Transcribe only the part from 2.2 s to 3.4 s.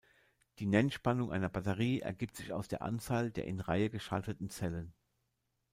sich aus der Anzahl